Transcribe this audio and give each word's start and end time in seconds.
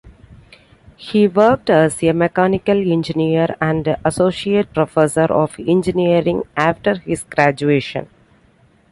He 0.97 1.27
worked 1.27 1.69
as 1.69 2.01
a 2.03 2.11
mechanical 2.11 2.91
engineer 2.91 3.55
and 3.61 3.97
associate 4.03 4.73
professor 4.73 5.25
of 5.31 5.59
engineering 5.59 6.41
after 6.57 6.97
his 6.97 7.23
graduation. 7.23 8.09